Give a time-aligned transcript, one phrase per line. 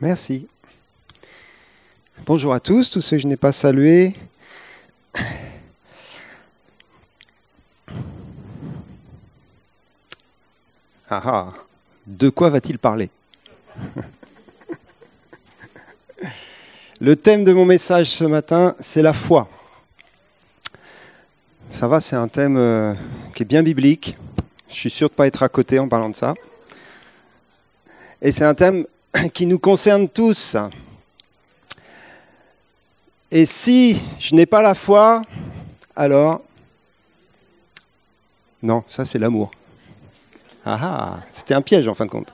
[0.00, 0.46] Merci.
[2.24, 4.14] Bonjour à tous, tous ceux que je n'ai pas salués.
[11.10, 11.52] Ah ah,
[12.06, 13.10] de quoi va-t-il parler?
[17.00, 19.48] Le thème de mon message ce matin, c'est la foi.
[21.70, 22.94] Ça va, c'est un thème euh,
[23.34, 24.16] qui est bien biblique.
[24.68, 26.34] Je suis sûr de ne pas être à côté en parlant de ça.
[28.22, 28.86] Et c'est un thème
[29.34, 30.56] qui nous concerne tous.
[33.30, 35.22] Et si je n'ai pas la foi,
[35.94, 36.42] alors...
[38.62, 39.50] Non, ça c'est l'amour.
[40.64, 42.32] Ah ah, c'était un piège en fin de compte.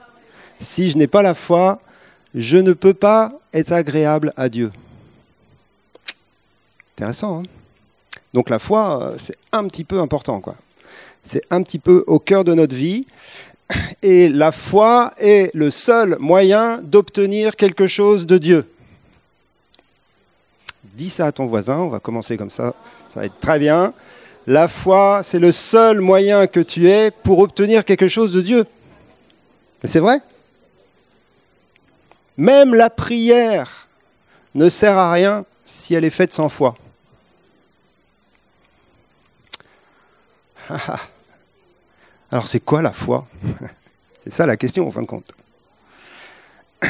[0.57, 1.79] Si je n'ai pas la foi,
[2.33, 4.71] je ne peux pas être agréable à Dieu.
[6.95, 7.41] Intéressant.
[7.41, 7.43] Hein
[8.33, 10.55] Donc la foi, euh, c'est un petit peu important, quoi.
[11.23, 13.05] C'est un petit peu au cœur de notre vie.
[14.01, 18.69] Et la foi est le seul moyen d'obtenir quelque chose de Dieu.
[20.83, 22.73] Dis ça à ton voisin, on va commencer comme ça,
[23.13, 23.93] ça va être très bien.
[24.47, 28.65] La foi, c'est le seul moyen que tu aies pour obtenir quelque chose de Dieu.
[29.83, 30.19] C'est vrai.
[32.37, 33.87] Même la prière
[34.53, 36.77] ne sert à rien si elle est faite sans foi.
[42.31, 43.27] Alors c'est quoi la foi?
[44.23, 45.31] C'est ça la question en fin de compte.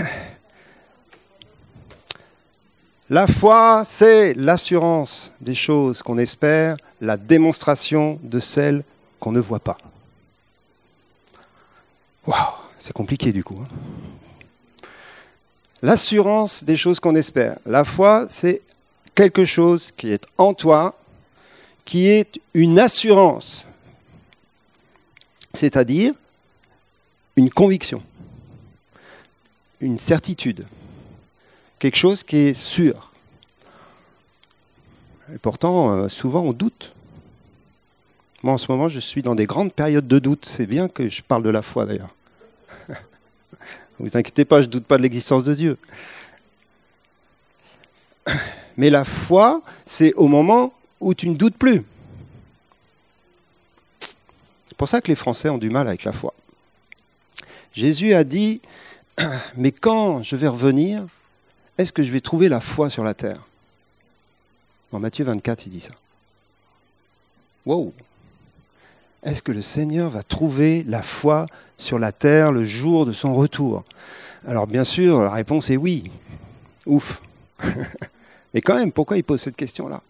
[3.07, 8.83] La foi, c'est l'assurance des choses qu'on espère, la démonstration de celles
[9.19, 9.77] qu'on ne voit pas.
[12.25, 13.59] Waouh, c'est compliqué du coup.
[13.61, 14.87] Hein.
[15.83, 17.59] L'assurance des choses qu'on espère.
[17.67, 18.63] La foi, c'est
[19.13, 20.97] quelque chose qui est en toi,
[21.85, 23.67] qui est une assurance
[25.55, 26.13] c'est-à-dire
[27.35, 28.01] une conviction,
[29.81, 30.65] une certitude,
[31.79, 33.11] quelque chose qui est sûr.
[35.33, 36.93] Et pourtant, euh, souvent, on doute.
[38.43, 40.45] Moi, en ce moment, je suis dans des grandes périodes de doute.
[40.45, 42.13] C'est bien que je parle de la foi, d'ailleurs.
[42.89, 42.95] Ne
[43.99, 45.77] vous inquiétez pas, je ne doute pas de l'existence de Dieu.
[48.77, 51.83] Mais la foi, c'est au moment où tu ne doutes plus.
[54.75, 56.33] C'est pour ça que les Français ont du mal avec la foi.
[57.71, 58.59] Jésus a dit,
[59.55, 61.05] mais quand je vais revenir,
[61.77, 63.39] est-ce que je vais trouver la foi sur la terre?
[64.91, 65.93] Dans Matthieu 24, il dit ça.
[67.65, 67.93] Wow
[69.23, 71.45] Est-ce que le Seigneur va trouver la foi
[71.77, 73.85] sur la terre le jour de son retour?
[74.45, 76.11] Alors bien sûr, la réponse est oui.
[76.85, 77.21] Ouf.
[78.53, 80.01] Mais quand même, pourquoi il pose cette question-là?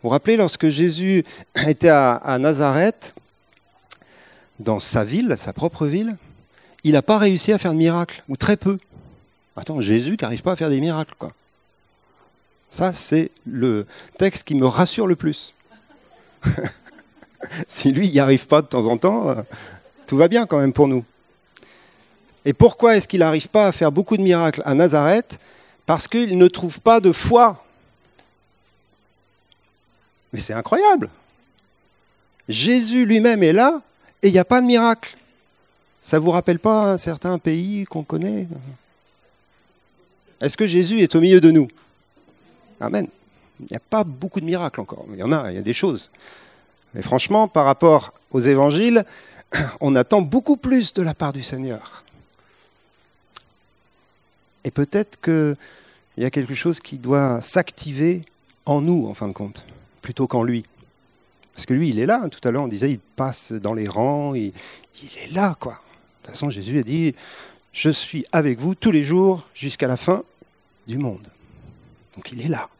[0.00, 1.24] Vous vous rappelez, lorsque Jésus
[1.66, 3.14] était à, Nazareth,
[4.60, 6.16] dans sa ville, sa propre ville,
[6.84, 8.78] il n'a pas réussi à faire de miracle, ou très peu.
[9.56, 11.32] Attends, Jésus qui n'arrive pas à faire des miracles, quoi.
[12.70, 13.86] Ça, c'est le
[14.18, 15.56] texte qui me rassure le plus.
[17.66, 19.34] si lui, n'y arrive pas de temps en temps, euh,
[20.06, 21.04] tout va bien quand même pour nous.
[22.44, 25.40] Et pourquoi est-ce qu'il n'arrive pas à faire beaucoup de miracles à Nazareth?
[25.86, 27.64] Parce qu'il ne trouve pas de foi
[30.32, 31.10] mais c'est incroyable.
[32.48, 33.82] Jésus lui-même est là
[34.22, 35.16] et il n'y a pas de miracle.
[36.02, 38.46] Ça ne vous rappelle pas un certain pays qu'on connaît?
[40.40, 41.68] Est-ce que Jésus est au milieu de nous?
[42.80, 43.08] Amen.
[43.60, 45.04] Il n'y a pas beaucoup de miracles encore.
[45.12, 46.10] Il y en a, il y a des choses.
[46.94, 49.04] Mais franchement, par rapport aux évangiles,
[49.80, 52.04] on attend beaucoup plus de la part du Seigneur.
[54.64, 55.56] Et peut-être qu'il
[56.16, 58.22] y a quelque chose qui doit s'activer
[58.64, 59.64] en nous, en fin de compte
[60.08, 60.64] plutôt qu'en lui.
[61.52, 62.26] Parce que lui, il est là.
[62.30, 64.54] Tout à l'heure, on disait, il passe dans les rangs, il,
[65.02, 65.72] il est là, quoi.
[65.72, 65.78] De
[66.22, 67.14] toute façon, Jésus a dit,
[67.74, 70.22] je suis avec vous tous les jours jusqu'à la fin
[70.86, 71.28] du monde.
[72.14, 72.70] Donc il est là.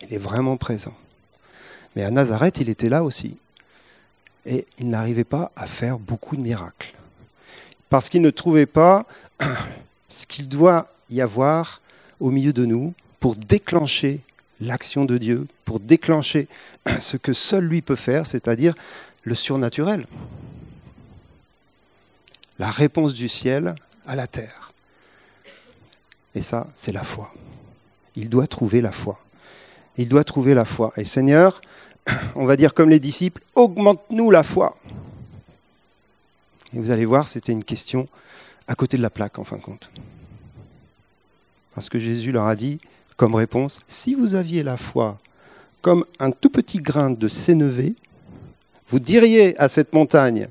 [0.00, 0.94] Il est vraiment présent.
[1.96, 3.36] Mais à Nazareth, il était là aussi.
[4.46, 6.94] Et il n'arrivait pas à faire beaucoup de miracles.
[7.88, 9.06] Parce qu'il ne trouvait pas
[10.08, 11.80] ce qu'il doit y avoir
[12.20, 14.20] au milieu de nous pour déclencher
[14.60, 16.48] l'action de Dieu, pour déclencher
[17.00, 18.74] ce que seul lui peut faire, c'est-à-dire
[19.22, 20.06] le surnaturel.
[22.58, 23.74] La réponse du ciel
[24.06, 24.72] à la terre.
[26.34, 27.32] Et ça, c'est la foi.
[28.16, 29.18] Il doit trouver la foi.
[29.96, 30.92] Il doit trouver la foi.
[30.96, 31.60] Et Seigneur,
[32.34, 34.76] on va dire comme les disciples, augmente-nous la foi.
[36.74, 38.08] Et vous allez voir, c'était une question
[38.68, 39.90] à côté de la plaque, en fin de compte.
[41.74, 42.78] Parce que Jésus leur a dit,
[43.20, 45.18] comme réponse, si vous aviez la foi
[45.82, 47.94] comme un tout petit grain de sénévé,
[48.88, 50.48] vous diriez à cette montagne,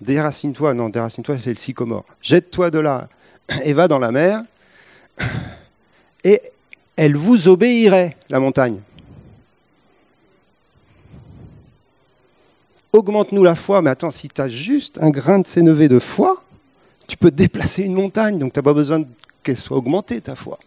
[0.00, 3.10] déracine-toi, non, déracine-toi, c'est le sycomore, jette-toi de là
[3.62, 4.42] et va dans la mer,
[6.24, 6.40] et
[6.96, 8.80] elle vous obéirait, la montagne.
[12.90, 16.42] Augmente-nous la foi, mais attends, si tu as juste un grain de sénévé de foi,
[17.06, 19.04] tu peux déplacer une montagne, donc tu n'as pas besoin
[19.42, 20.58] qu'elle soit augmentée, ta foi.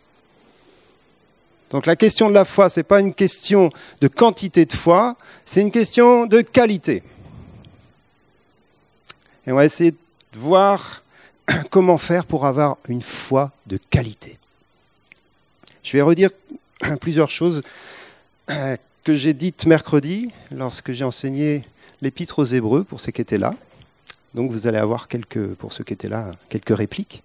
[1.71, 3.71] Donc la question de la foi, ce n'est pas une question
[4.01, 5.15] de quantité de foi,
[5.45, 7.01] c'est une question de qualité.
[9.47, 9.97] Et on va essayer de
[10.33, 11.01] voir
[11.71, 14.37] comment faire pour avoir une foi de qualité.
[15.81, 16.29] Je vais redire
[16.99, 17.61] plusieurs choses
[18.49, 18.75] euh,
[19.05, 21.63] que j'ai dites mercredi lorsque j'ai enseigné
[22.01, 23.55] l'épître aux Hébreux pour ceux qui étaient là.
[24.33, 27.23] Donc vous allez avoir quelques, pour ceux qui étaient là, quelques répliques.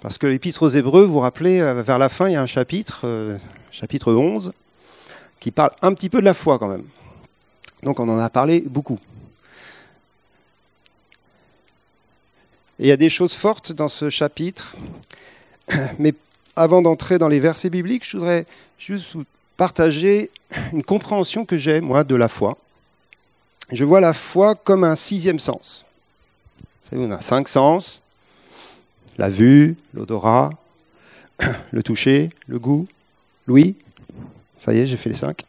[0.00, 2.42] Parce que l'épître aux Hébreux, vous vous rappelez, euh, vers la fin, il y a
[2.42, 3.36] un chapitre, euh,
[3.72, 4.52] chapitre 11,
[5.40, 6.84] qui parle un petit peu de la foi quand même.
[7.82, 8.98] Donc on en a parlé beaucoup.
[12.78, 14.76] Et il y a des choses fortes dans ce chapitre,
[15.98, 16.14] mais
[16.54, 18.46] avant d'entrer dans les versets bibliques, je voudrais
[18.78, 19.24] juste vous
[19.56, 20.30] partager
[20.72, 22.56] une compréhension que j'ai, moi, de la foi.
[23.72, 25.84] Je vois la foi comme un sixième sens.
[26.84, 28.00] Vous savez, on a cinq sens
[29.18, 30.50] la vue, l'odorat,
[31.72, 32.86] le toucher, le goût,
[33.46, 33.74] l'ouïe.
[34.58, 35.44] Ça y est, j'ai fait les cinq.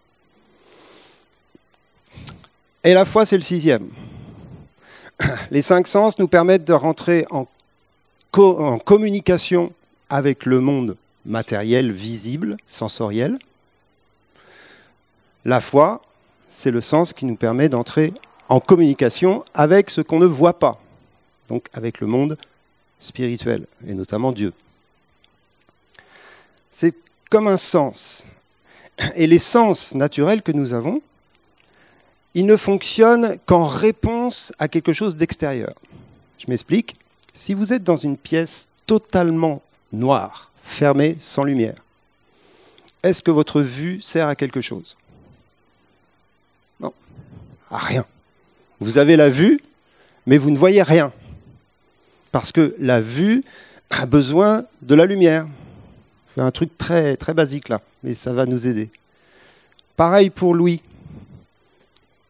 [2.83, 3.89] Et la foi, c'est le sixième.
[5.51, 7.45] Les cinq sens nous permettent de rentrer en,
[8.31, 9.73] communication
[10.09, 10.95] avec le monde
[11.25, 13.37] matériel, visible, sensoriel.
[15.43, 16.01] La foi,
[16.49, 18.13] c'est le sens qui nous permet d'entrer
[18.47, 20.79] en communication avec ce qu'on ne voit pas,
[21.49, 22.37] donc avec le monde
[22.99, 24.53] spirituel, et notamment Dieu.
[26.71, 26.95] C'est
[27.29, 28.25] comme un sens.
[29.15, 31.01] Et les sens naturels que nous avons,
[32.33, 35.73] ils ne fonctionnent qu'en réponse à quelque chose d'extérieur.
[36.37, 36.95] Je m'explique.
[37.33, 39.61] Si vous êtes dans une pièce totalement
[39.91, 41.83] noire, fermée, sans lumière,
[43.01, 44.97] est-ce que votre vue sert à quelque chose?
[46.79, 46.93] Non,
[47.71, 48.05] à rien.
[48.79, 49.61] Vous avez la vue,
[50.25, 51.13] mais vous ne voyez rien.
[52.31, 53.43] Parce que la vue
[53.89, 55.47] a besoin de la lumière.
[56.27, 58.91] C'est un truc très, très basique là, mais ça va nous aider.
[59.95, 60.81] Pareil pour l'ouïe.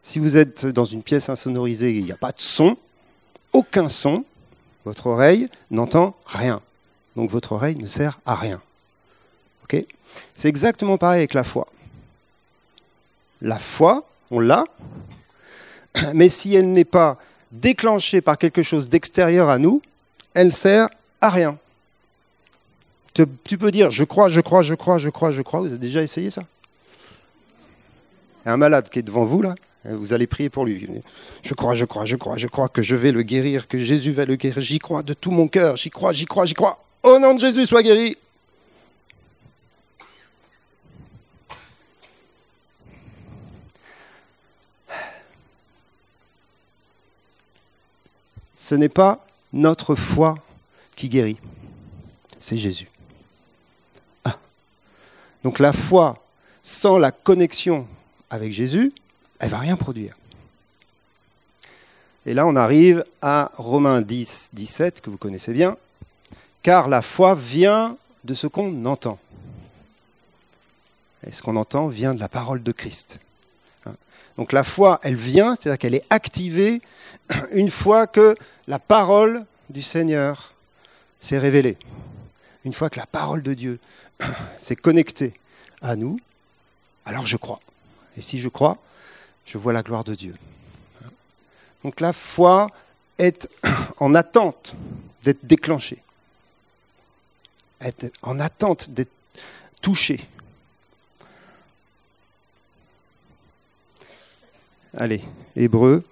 [0.02, 2.76] Si vous êtes dans une pièce insonorisée, il n'y a pas de son,
[3.52, 4.24] aucun son,
[4.84, 6.62] votre oreille n'entend rien.
[7.16, 8.60] Donc votre oreille ne sert à rien.
[10.34, 11.66] C'est exactement pareil avec la foi.
[13.42, 14.64] La foi, on l'a,
[16.14, 17.18] mais si elle n'est pas
[17.52, 19.82] déclenchée par quelque chose d'extérieur à nous,
[20.34, 20.88] elle sert
[21.20, 21.58] à rien.
[23.14, 25.60] Tu peux dire je crois, je crois, je crois, je crois, je crois.
[25.60, 26.42] Vous avez déjà essayé ça?
[28.44, 29.54] Il y a un malade qui est devant vous là.
[29.84, 30.88] Vous allez prier pour lui.
[31.42, 34.12] Je crois, je crois, je crois, je crois que je vais le guérir, que Jésus
[34.12, 34.62] va le guérir.
[34.62, 35.76] J'y crois de tout mon cœur.
[35.76, 36.82] J'y crois, j'y crois, j'y crois.
[37.02, 38.16] Au nom de Jésus, sois guéri.
[48.56, 50.36] Ce n'est pas notre foi
[50.96, 51.38] qui guérit.
[52.38, 52.88] C'est Jésus.
[54.24, 54.38] Ah.
[55.44, 56.22] Donc la foi
[56.62, 57.86] sans la connexion
[58.28, 58.92] avec Jésus,
[59.38, 60.14] elle va rien produire.
[62.26, 65.76] Et là, on arrive à Romains 10, 17, que vous connaissez bien.
[66.62, 69.18] Car la foi vient de ce qu'on entend.
[71.26, 73.20] Et ce qu'on entend vient de la parole de Christ.
[74.36, 76.80] Donc la foi, elle vient, c'est-à-dire qu'elle est activée
[77.52, 78.34] une fois que
[78.66, 80.54] la parole du Seigneur
[81.20, 81.76] s'est révélée.
[82.64, 83.78] Une fois que la parole de Dieu
[84.58, 85.32] s'est connectée
[85.82, 86.18] à nous,
[87.04, 87.60] alors je crois.
[88.16, 88.78] Et si je crois,
[89.46, 90.34] je vois la gloire de Dieu.
[91.82, 92.68] Donc la foi
[93.18, 93.48] est
[93.98, 94.74] en attente
[95.22, 96.02] d'être déclenchée,
[97.80, 99.12] est en attente d'être
[99.80, 100.20] touchée.
[104.92, 105.22] Allez,
[105.54, 106.02] Hébreu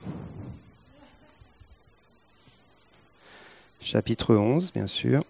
[3.88, 5.22] chapitre 11, bien sûr.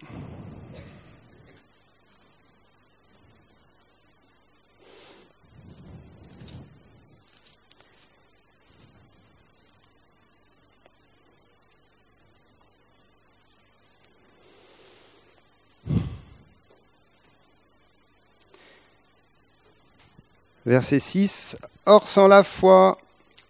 [20.66, 21.56] Verset 6.
[21.86, 22.98] Or sans la foi,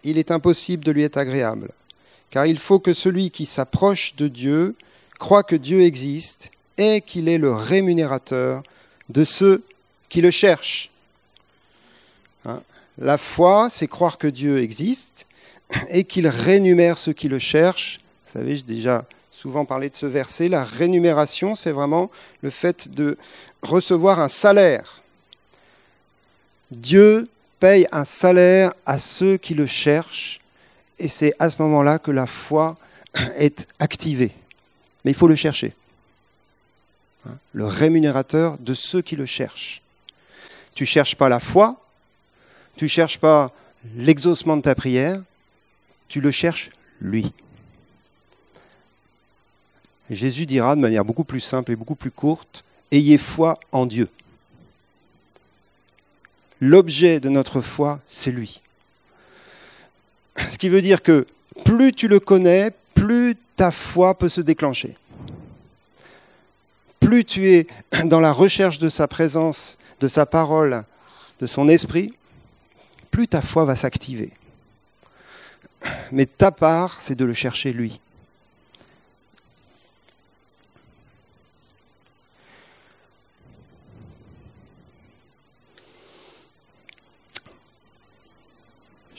[0.09, 1.71] il est impossible de lui être agréable,
[2.29, 4.75] car il faut que celui qui s'approche de Dieu
[5.19, 8.63] croit que Dieu existe et qu'il est le rémunérateur
[9.09, 9.63] de ceux
[10.07, 10.89] qui le cherchent.
[12.45, 12.61] Hein?
[12.97, 15.25] La foi, c'est croire que Dieu existe
[15.89, 17.99] et qu'il rémunère ceux qui le cherchent.
[18.25, 20.49] Vous savez, j'ai déjà souvent parlé de ce verset.
[20.49, 22.09] La rémunération, c'est vraiment
[22.41, 23.17] le fait de
[23.61, 25.01] recevoir un salaire.
[26.71, 27.27] Dieu
[27.59, 30.39] paye un salaire à ceux qui le cherchent,
[30.97, 32.77] et c'est à ce moment-là que la foi
[33.37, 34.31] est activée.
[35.03, 35.73] Mais il faut le chercher.
[37.27, 39.81] Hein, le rémunérateur de ceux qui le cherchent.
[40.75, 41.81] Tu ne cherches pas la foi,
[42.77, 43.51] tu ne cherches pas
[43.95, 45.21] l'exaucement de ta prière,
[46.07, 47.31] tu le cherches lui.
[50.09, 54.09] Jésus dira de manière beaucoup plus simple et beaucoup plus courte, Ayez foi en Dieu.
[56.61, 58.61] L'objet de notre foi, c'est lui.
[60.49, 61.25] Ce qui veut dire que
[61.65, 64.95] plus tu le connais, plus ta foi peut se déclencher.
[66.99, 67.67] Plus tu es
[68.05, 70.83] dans la recherche de sa présence, de sa parole,
[71.39, 72.13] de son esprit,
[73.11, 74.31] plus ta foi va s'activer.
[76.11, 77.99] Mais ta part, c'est de le chercher lui.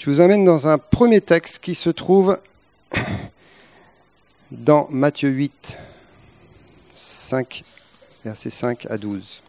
[0.01, 2.41] Je vous amène dans un premier texte qui se trouve
[4.51, 5.77] dans Matthieu 8,
[6.95, 7.63] 5,
[8.25, 9.43] versets 5 à 12.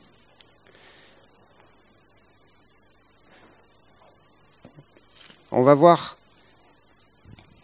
[5.53, 6.17] On va voir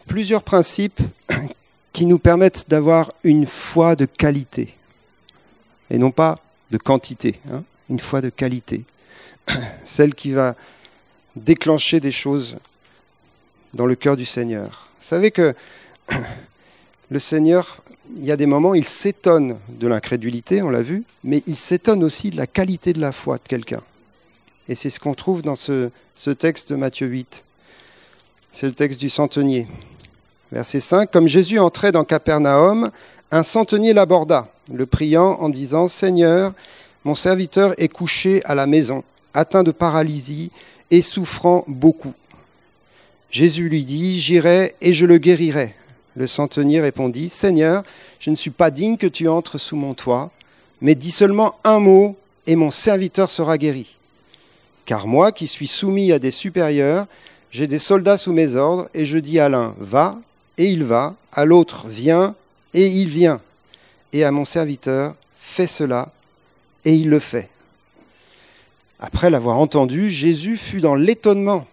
[0.06, 1.02] plusieurs principes
[1.92, 4.74] qui nous permettent d'avoir une foi de qualité,
[5.90, 6.38] et non pas
[6.70, 8.84] de quantité, hein, une foi de qualité,
[9.84, 10.54] celle qui va
[11.36, 12.56] déclencher des choses
[13.78, 14.88] dans le cœur du Seigneur.
[15.00, 15.54] Vous savez que
[17.10, 17.80] le Seigneur,
[18.16, 22.02] il y a des moments, il s'étonne de l'incrédulité, on l'a vu, mais il s'étonne
[22.02, 23.80] aussi de la qualité de la foi de quelqu'un.
[24.68, 25.90] Et c'est ce qu'on trouve dans ce,
[26.38, 27.44] texte de Matthieu 8.
[28.50, 29.68] C'est le texte du centenier.
[30.50, 32.90] Verset 5, Comme Jésus entrait dans Capernaum,
[33.30, 36.52] un centenier l'aborda, le priant en disant, Seigneur,
[37.04, 39.04] mon serviteur est couché à la maison,
[39.34, 40.50] atteint de paralysie
[40.90, 42.14] et souffrant beaucoup.
[43.30, 45.74] Jésus lui dit, J'irai et je le guérirai.
[46.16, 47.84] Le centenier répondit, Seigneur,
[48.18, 50.30] je ne suis pas digne que tu entres sous mon toit,
[50.80, 52.16] mais dis seulement un mot
[52.46, 53.96] et mon serviteur sera guéri.
[54.86, 57.06] Car moi, qui suis soumis à des supérieurs,
[57.50, 60.18] j'ai des soldats sous mes ordres, et je dis à l'un, va,
[60.56, 62.34] et il va, à l'autre, viens,
[62.74, 63.40] et il vient,
[64.12, 66.10] et à mon serviteur, fais cela,
[66.84, 67.48] et il le fait.
[68.98, 71.66] Après l'avoir entendu, Jésus fut dans l'étonnement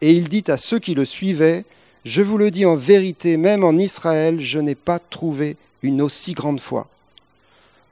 [0.00, 1.64] et il dit à ceux qui le suivaient,
[2.04, 6.32] Je vous le dis en vérité, même en Israël, je n'ai pas trouvé une aussi
[6.32, 6.86] grande foi.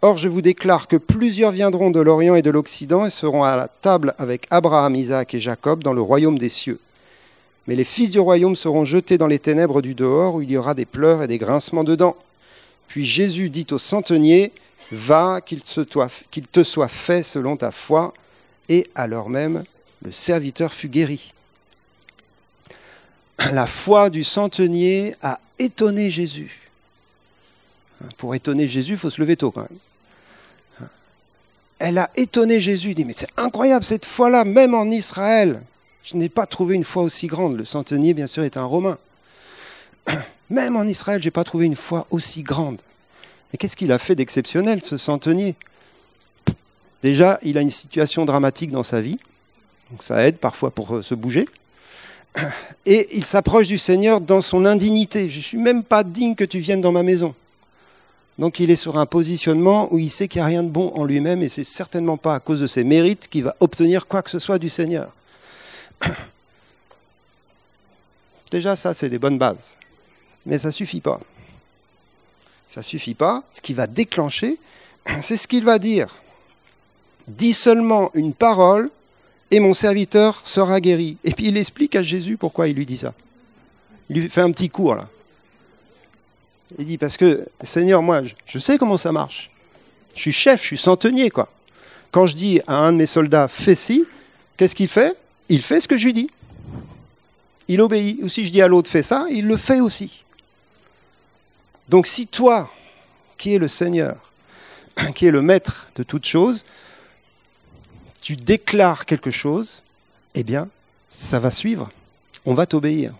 [0.02, 3.56] Or, je vous déclare que plusieurs viendront de l'Orient et de l'Occident et seront à
[3.56, 6.78] la table avec Abraham, Isaac et Jacob dans le royaume des cieux.
[7.66, 10.56] Mais les fils du royaume seront jetés dans les ténèbres du dehors, où il y
[10.56, 12.16] aura des pleurs et des grincements de dents.
[12.86, 14.52] Puis Jésus dit au centenier,
[14.92, 18.14] Va, qu'il te soit fait selon ta foi.
[18.68, 19.64] Et alors même,
[20.02, 21.32] le serviteur fut guéri
[23.38, 26.70] la foi du centenier a étonné Jésus.
[28.16, 30.88] Pour étonner Jésus, il faut se lever tôt quand même.
[31.78, 32.90] Elle a étonné Jésus.
[32.90, 35.62] Il dit, mais c'est incroyable cette foi-là, même en Israël.
[36.02, 37.56] Je n'ai pas trouvé une foi aussi grande.
[37.56, 38.98] Le centenier, bien sûr, est un Romain.
[40.50, 42.80] Même en Israël, je n'ai pas trouvé une foi aussi grande.
[43.52, 45.56] Et qu'est-ce qu'il a fait d'exceptionnel, ce centenier?
[47.02, 49.18] Déjà, il a une situation dramatique dans sa vie.
[49.90, 51.48] Donc ça aide parfois pour euh, se bouger
[52.86, 55.28] et il s'approche du Seigneur dans son indignité.
[55.28, 57.34] Je ne suis même pas digne que tu viennes dans ma maison.
[58.38, 60.92] Donc il est sur un positionnement où il sait qu'il n'y a rien de bon
[60.94, 64.22] en lui-même et c'est certainement pas à cause de ses mérites qu'il va obtenir quoi
[64.22, 65.10] que ce soit du Seigneur.
[68.50, 69.78] Déjà ça c'est des bonnes bases.
[70.44, 71.18] Mais ça suffit pas.
[72.68, 73.42] Ça suffit pas.
[73.50, 74.58] Ce qui va déclencher,
[75.22, 76.14] c'est ce qu'il va dire.
[77.26, 78.90] Dis seulement une parole
[79.50, 81.16] et mon serviteur sera guéri.
[81.24, 83.14] Et puis il explique à Jésus pourquoi il lui dit ça.
[84.10, 85.08] Il lui fait un petit cours là.
[86.78, 89.50] Il dit parce que Seigneur, moi, je sais comment ça marche.
[90.14, 91.48] Je suis chef, je suis centenier quoi.
[92.10, 94.04] Quand je dis à un de mes soldats fais ci,
[94.56, 95.16] qu'est-ce qu'il fait?
[95.48, 96.30] Il fait ce que je lui dis.
[97.68, 98.18] Il obéit.
[98.22, 100.24] Ou si je dis à l'autre fais ça, il le fait aussi.
[101.88, 102.70] Donc si toi,
[103.38, 104.16] qui es le Seigneur,
[105.14, 106.64] qui est le maître de toutes choses,
[108.26, 109.84] tu déclares quelque chose,
[110.34, 110.68] eh bien,
[111.08, 111.92] ça va suivre.
[112.44, 113.12] On va t'obéir.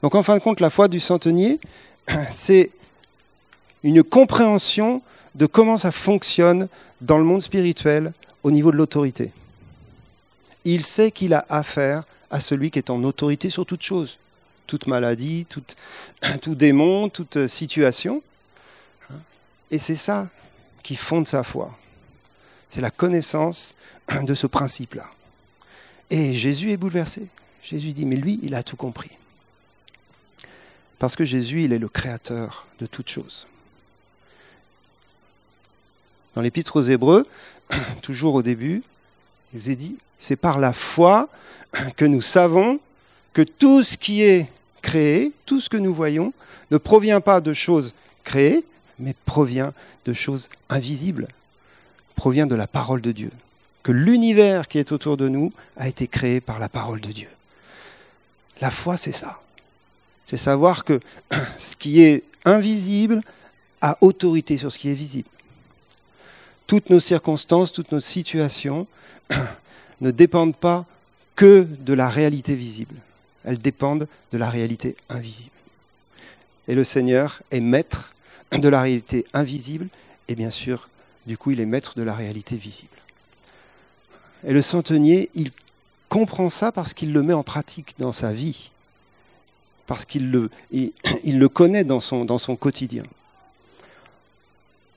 [0.00, 1.60] Donc, en fin de compte, la foi du centenier,
[2.30, 2.70] c'est
[3.82, 5.02] une compréhension
[5.34, 6.68] de comment ça fonctionne
[7.02, 9.32] dans le monde spirituel au niveau de l'autorité.
[10.64, 14.16] Il sait qu'il a affaire à celui qui est en autorité sur toute chose.
[14.66, 15.62] toute maladie, tout
[16.54, 18.22] démon, toute situation.
[19.70, 20.26] Et c'est ça
[20.82, 21.76] qui fonde sa foi.
[22.70, 23.74] C'est la connaissance
[24.22, 25.06] de ce principe-là.
[26.08, 27.26] Et Jésus est bouleversé.
[27.62, 29.10] Jésus dit, mais lui, il a tout compris.
[30.98, 33.46] Parce que Jésus, il est le créateur de toutes choses.
[36.34, 37.26] Dans l'épître aux Hébreux,
[38.02, 38.82] toujours au début,
[39.52, 41.28] il vous ai dit, c'est par la foi
[41.96, 42.80] que nous savons
[43.32, 44.50] que tout ce qui est
[44.80, 46.32] créé, tout ce que nous voyons,
[46.70, 48.64] ne provient pas de choses créées,
[48.98, 49.72] mais provient
[50.04, 51.28] de choses invisibles,
[52.20, 53.30] provient de la parole de Dieu.
[53.82, 57.30] Que l'univers qui est autour de nous a été créé par la parole de Dieu.
[58.60, 59.40] La foi, c'est ça.
[60.26, 61.00] C'est savoir que
[61.56, 63.22] ce qui est invisible
[63.80, 65.30] a autorité sur ce qui est visible.
[66.66, 68.86] Toutes nos circonstances, toutes nos situations
[70.02, 70.84] ne dépendent pas
[71.36, 72.96] que de la réalité visible.
[73.44, 75.56] Elles dépendent de la réalité invisible.
[76.68, 78.12] Et le Seigneur est maître
[78.52, 79.88] de la réalité invisible
[80.28, 80.89] et bien sûr,
[81.30, 82.96] du coup, il est maître de la réalité visible.
[84.42, 85.52] Et le centenier, il
[86.08, 88.72] comprend ça parce qu'il le met en pratique dans sa vie,
[89.86, 93.04] parce qu'il le, connaît dans son, dans son quotidien.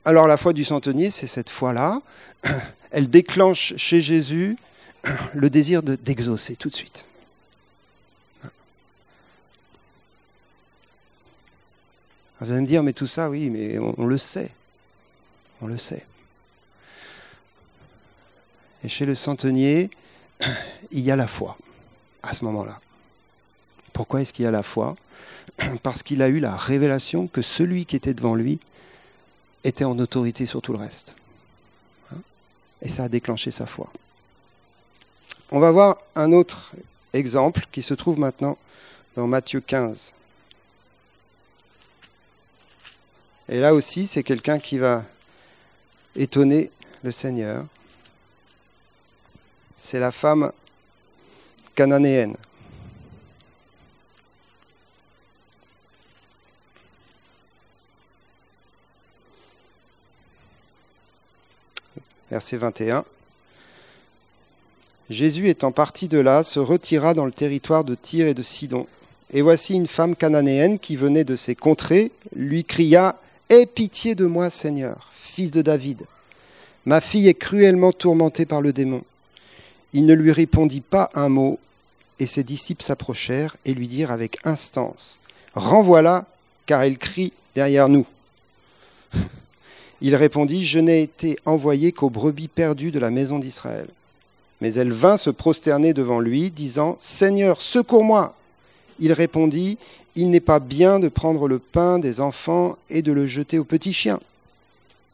[0.04, 2.02] Alors la foi du centenier, c'est cette foi-là.
[2.90, 4.56] Elle déclenche chez Jésus
[5.34, 7.06] le désir d'exaucer tout de suite.
[12.40, 14.50] Vous allez me dire, mais tout ça, oui, mais on, le sait.
[15.62, 16.04] On le sait.
[18.84, 19.90] Et chez le centenier,
[20.90, 21.56] il y a la foi
[22.22, 22.78] à ce moment-là.
[23.92, 24.94] Pourquoi est-ce qu'il y a la foi?
[25.82, 28.60] Parce qu'il a eu la révélation que celui qui était devant lui
[29.64, 31.16] était en autorité sur tout le reste.
[32.12, 32.18] Hein?
[32.82, 33.90] Et ça a déclenché sa foi.
[35.50, 36.72] On va voir un autre
[37.14, 38.58] exemple qui se trouve maintenant
[39.16, 40.12] dans Matthieu 15.
[43.48, 45.04] Et là aussi, c'est quelqu'un qui va
[46.16, 46.70] étonner
[47.02, 47.64] le Seigneur.
[49.86, 50.50] C'est la femme
[51.74, 52.36] cananéenne.
[62.30, 63.04] Verset 21.
[65.10, 68.86] Jésus étant parti de là, se retira dans le territoire de Tyr et de Sidon.
[69.34, 73.20] Et voici une femme cananéenne qui venait de ces contrées, lui cria
[73.50, 76.06] Aie pitié de moi, Seigneur, fils de David.
[76.86, 79.04] Ma fille est cruellement tourmentée par le démon.
[79.94, 81.58] Il ne lui répondit pas un mot,
[82.18, 85.20] et ses disciples s'approchèrent et lui dirent avec instance
[85.54, 86.26] Renvoie-la,
[86.66, 88.04] car elle crie derrière nous.
[90.00, 93.86] Il répondit Je n'ai été envoyé qu'aux brebis perdues de la maison d'Israël.
[94.60, 98.34] Mais elle vint se prosterner devant lui, disant Seigneur, secours-moi.
[98.98, 99.78] Il répondit
[100.16, 103.64] Il n'est pas bien de prendre le pain des enfants et de le jeter aux
[103.64, 104.20] petits chiens.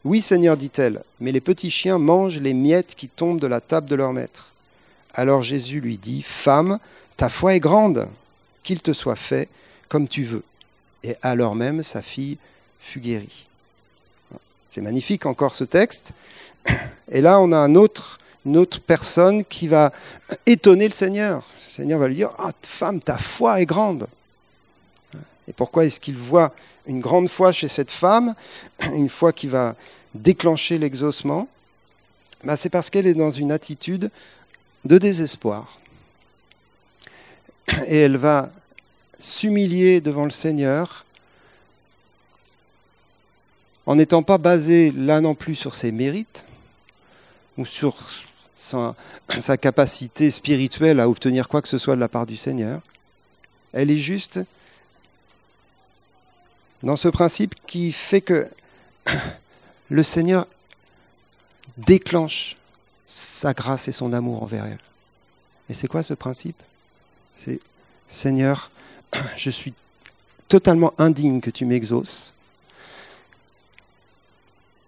[0.04, 3.90] Oui, Seigneur, dit-elle, mais les petits chiens mangent les miettes qui tombent de la table
[3.90, 4.49] de leur maître.
[5.14, 6.78] Alors Jésus lui dit Femme,
[7.16, 8.08] ta foi est grande,
[8.62, 9.48] qu'il te soit fait
[9.88, 10.44] comme tu veux.
[11.02, 12.38] Et alors même sa fille
[12.80, 13.46] fut guérie.
[14.70, 16.12] C'est magnifique encore ce texte.
[17.10, 17.76] Et là, on a une
[18.56, 19.92] autre personne qui va
[20.46, 21.44] étonner le Seigneur.
[21.66, 24.06] Le Seigneur va lui dire Ah, femme, ta foi est grande.
[25.48, 26.54] Et pourquoi est-ce qu'il voit
[26.86, 28.34] une grande foi chez cette femme,
[28.94, 29.74] une foi qui va
[30.14, 31.48] déclencher l'exaucement?
[32.44, 34.10] Ben, C'est parce qu'elle est dans une attitude
[34.84, 35.78] de désespoir.
[37.86, 38.50] Et elle va
[39.18, 41.04] s'humilier devant le Seigneur
[43.86, 46.44] en n'étant pas basée là non plus sur ses mérites
[47.58, 47.96] ou sur
[48.56, 52.80] sa, capacité spirituelle à obtenir quoi que ce soit de la part du Seigneur.
[53.72, 54.40] Elle est juste
[56.82, 58.48] dans ce principe qui fait que
[59.88, 60.46] le Seigneur
[61.78, 62.56] déclenche
[63.10, 64.78] sa grâce et son amour envers elle.
[65.68, 66.62] Et c'est quoi ce principe?
[67.36, 67.60] C'est
[68.08, 68.70] Seigneur,
[69.36, 69.74] je suis
[70.48, 72.32] totalement indigne que tu m'exauces.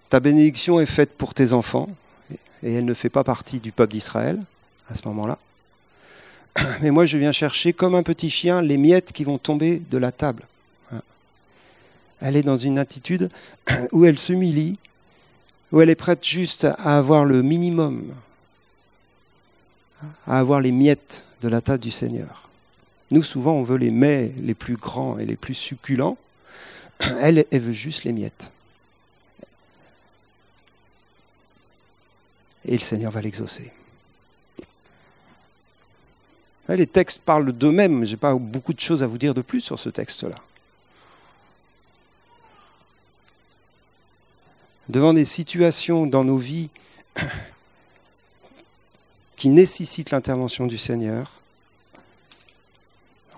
[0.09, 1.89] Ta bénédiction est faite pour tes enfants,
[2.63, 4.41] et elle ne fait pas partie du peuple d'Israël
[4.89, 5.39] à ce moment-là.
[6.81, 9.99] Mais moi, je viens chercher, comme un petit chien, les miettes qui vont tomber de
[9.99, 10.45] la table.
[12.21, 13.31] Elle est dans une attitude
[13.93, 14.79] où elle s'humilie,
[15.73, 18.15] où elle est prête juste à avoir le minimum,
[20.27, 22.49] à avoir les miettes de la table du Seigneur.
[23.11, 26.17] Nous, souvent, on veut les mets les plus grands et les plus succulents.
[27.01, 28.53] Elle, elle veut juste les miettes.
[32.65, 33.73] et le Seigneur va l'exaucer.
[36.69, 39.61] Les textes parlent d'eux-mêmes, je n'ai pas beaucoup de choses à vous dire de plus
[39.61, 40.37] sur ce texte-là.
[44.93, 46.69] Devant des situations dans nos vies
[49.37, 51.33] qui nécessitent l'intervention du Seigneur,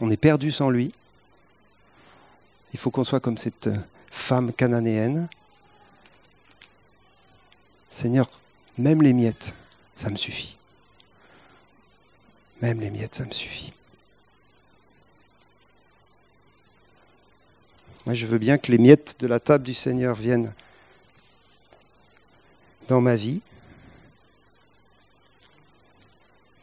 [0.01, 0.93] on est perdu sans lui.
[2.73, 3.71] Il faut qu'on soit comme cette
[4.11, 5.29] femme cananéenne.
[7.89, 8.29] Seigneur,
[8.77, 9.55] même les miettes,
[9.95, 10.57] ça me suffit.
[12.63, 13.73] Même les miettes, ça me suffit.
[18.07, 20.53] Moi, je veux bien que les miettes de la table du Seigneur viennent
[22.89, 23.41] dans ma vie,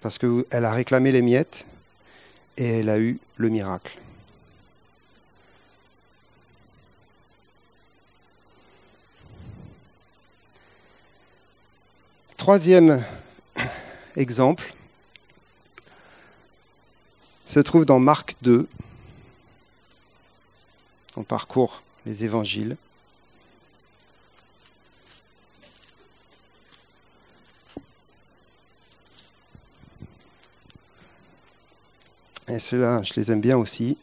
[0.01, 1.65] parce qu'elle a réclamé les miettes
[2.57, 3.97] et elle a eu le miracle.
[12.37, 13.05] Troisième
[14.15, 14.73] exemple
[17.45, 18.67] se trouve dans Marc 2.
[21.17, 22.77] On parcourt les évangiles.
[32.51, 33.97] Et ceux-là, je les aime bien aussi.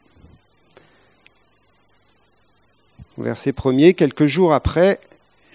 [3.18, 5.00] Verset premier, quelques jours après,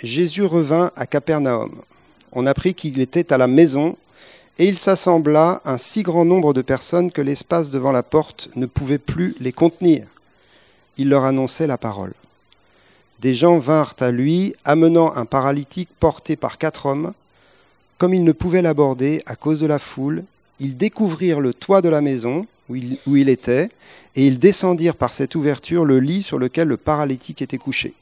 [0.03, 1.81] Jésus revint à Capernaum.
[2.33, 3.97] On apprit qu'il était à la maison,
[4.59, 8.67] et il s'assembla un si grand nombre de personnes que l'espace devant la porte ne
[8.67, 10.05] pouvait plus les contenir.
[10.97, 12.13] Il leur annonçait la parole.
[13.21, 17.13] Des gens vinrent à lui, amenant un paralytique porté par quatre hommes.
[17.97, 20.25] Comme ils ne pouvaient l'aborder à cause de la foule,
[20.59, 22.45] ils découvrirent le toit de la maison
[23.07, 23.69] où il, était,
[24.15, 27.93] et ils descendirent par cette ouverture le lit sur lequel le paralytique était couché.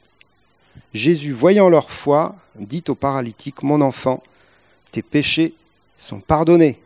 [0.94, 4.22] Jésus, voyant leur foi, dit au paralytique, Mon enfant,
[4.90, 5.54] tes péchés
[5.98, 6.78] sont pardonnés.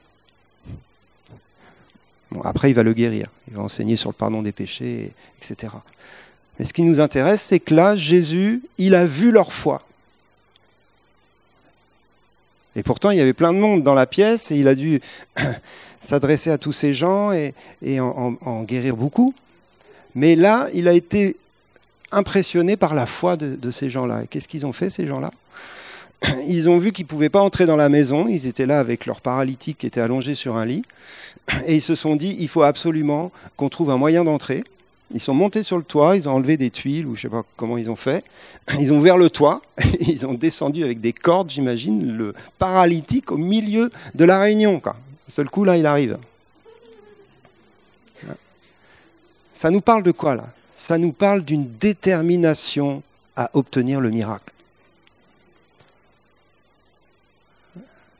[2.30, 5.72] Bon, après, il va le guérir, il va enseigner sur le pardon des péchés, etc.
[6.58, 9.82] Mais ce qui nous intéresse, c'est que là, Jésus, il a vu leur foi.
[12.74, 15.00] Et pourtant, il y avait plein de monde dans la pièce et il a dû
[16.00, 17.54] s'adresser à tous ces gens et,
[18.00, 19.34] en, guérir beaucoup.
[20.14, 21.36] Mais là, il a été
[22.12, 24.22] impressionné par la foi de, ces gens-là.
[24.30, 25.32] Qu'est-ce qu'ils ont fait, ces gens-là?
[26.46, 28.26] Ils ont vu qu'ils ne pouvaient pas entrer dans la maison.
[28.26, 30.82] Ils étaient là avec leur paralytique qui était allongé sur un lit.
[31.66, 34.64] Et ils se sont dit, il faut absolument qu'on trouve un moyen d'entrer.
[35.12, 37.28] Ils sont montés sur le toit, ils ont enlevé des tuiles, ou je ne sais
[37.28, 38.24] pas comment ils ont fait.
[38.80, 39.62] Ils ont ouvert le toit,
[40.00, 44.82] ils ont descendu avec des cordes, j'imagine, le paralytique au milieu de la réunion.
[45.28, 46.18] Seul coup, là, il arrive.
[49.54, 50.46] Ça nous parle de quoi, là?
[50.74, 53.02] Ça nous parle d'une détermination
[53.34, 54.52] à obtenir le miracle.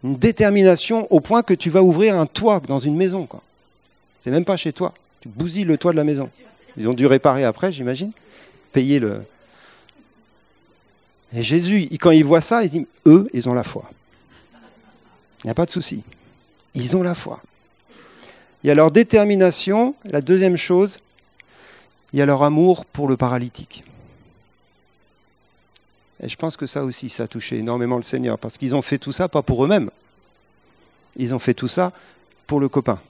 [0.03, 3.29] Une détermination au point que tu vas ouvrir un toit dans une maison.
[4.23, 4.95] C'est même pas chez toi.
[5.21, 6.31] Tu bousilles le toit de la maison.
[6.77, 8.13] Ils ont dû réparer après, j'imagine.
[8.73, 9.23] Payer le.
[11.35, 13.91] Et Jésus, quand il voit ça, il dit eux, ils ont la foi.
[15.43, 16.03] Il n'y a pas de souci.
[16.77, 17.41] Ils ont la foi.
[18.63, 19.95] Il y a leur détermination.
[20.05, 21.01] La deuxième chose,
[22.13, 23.83] il y a leur amour pour le paralytique.
[26.23, 28.83] Et je pense que ça aussi, ça a touché énormément le Seigneur, parce qu'ils ont
[28.83, 29.91] fait tout ça pas pour eux-mêmes.
[31.17, 31.93] Ils ont fait tout ça
[32.47, 33.01] pour le copain.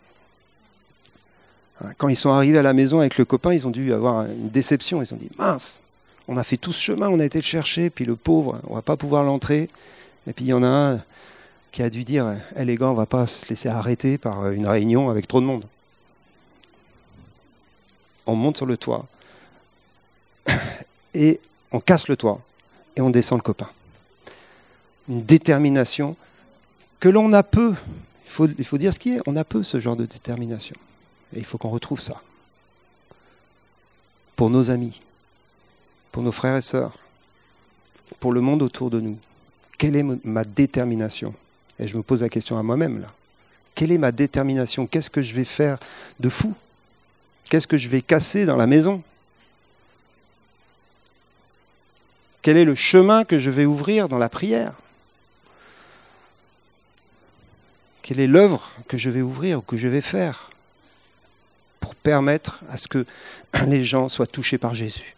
[1.98, 4.48] Quand ils sont arrivés à la maison avec le copain, ils ont dû avoir une
[4.48, 5.02] déception.
[5.02, 5.82] Ils ont dit mince,
[6.26, 8.74] on a fait tout ce chemin, on a été le chercher, puis le pauvre, on
[8.74, 9.68] va pas pouvoir l'entrer.
[10.26, 11.02] Et puis il y en a un
[11.76, 14.66] qui a dû dire eh les gars, on va pas se laisser arrêter par une
[14.66, 15.66] réunion avec trop de monde.
[18.24, 19.04] On monte sur le toit
[21.12, 21.38] et
[21.72, 22.40] on casse le toit
[22.96, 23.68] et on descend le copain.
[25.10, 26.16] Une détermination
[26.98, 27.74] que l'on a peu.
[28.24, 30.76] Il faut, il faut dire ce qui est, on a peu ce genre de détermination.
[31.34, 32.22] Et il faut qu'on retrouve ça.
[34.34, 35.02] Pour nos amis,
[36.10, 36.98] pour nos frères et sœurs,
[38.18, 39.18] pour le monde autour de nous.
[39.76, 41.34] Quelle est ma détermination
[41.78, 43.12] Et je me pose la question à moi-même là.
[43.74, 44.86] Quelle est ma détermination?
[44.86, 45.78] Qu'est-ce que je vais faire
[46.18, 46.54] de fou?
[47.44, 49.02] Qu'est-ce que je vais casser dans la maison?
[52.40, 54.72] Quel est le chemin que je vais ouvrir dans la prière?
[58.02, 60.50] Quelle est l'œuvre que je vais ouvrir ou que je vais faire
[61.80, 63.04] pour permettre à ce que
[63.66, 65.16] les gens soient touchés par Jésus?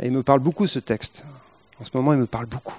[0.00, 1.24] Et il me parle beaucoup ce texte.
[1.80, 2.78] En ce moment, il me parle beaucoup.